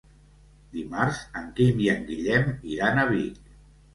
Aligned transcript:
Dimarts 0.77 1.19
en 1.41 1.51
Quim 1.59 1.83
i 1.85 1.91
en 1.95 2.01
Guillem 2.09 2.49
iran 2.77 3.03
a 3.03 3.07
Vic. 3.13 3.39